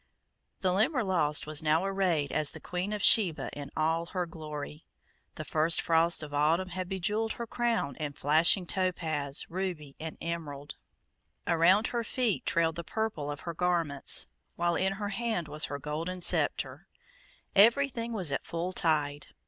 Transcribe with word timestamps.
The 0.61 0.73
Limberlost 0.73 1.45
was 1.45 1.61
now 1.61 1.85
arrayed 1.85 2.31
as 2.31 2.49
the 2.49 2.59
Queen 2.59 2.91
of 2.91 3.03
Sheba 3.03 3.51
in 3.53 3.69
all 3.77 4.07
her 4.07 4.25
glory. 4.25 4.83
The 5.35 5.43
first 5.45 5.79
frosts 5.79 6.23
of 6.23 6.33
autumn 6.33 6.69
had 6.69 6.89
bejewelled 6.89 7.33
her 7.33 7.45
crown 7.45 7.95
in 7.97 8.13
flashing 8.13 8.65
topaz, 8.65 9.45
ruby, 9.47 9.95
and 9.99 10.17
emerald. 10.19 10.73
Around 11.45 11.85
her 11.89 12.03
feet 12.03 12.47
trailed 12.47 12.77
the 12.77 12.83
purple 12.83 13.29
of 13.29 13.41
her 13.41 13.53
garments, 13.53 14.25
while 14.55 14.75
in 14.75 14.93
her 14.93 15.09
hand 15.09 15.47
was 15.47 15.65
her 15.65 15.77
golden 15.77 16.19
scepter. 16.19 16.87
Everything 17.55 18.11
was 18.11 18.31
at 18.31 18.43
full 18.43 18.73
tide. 18.73 19.27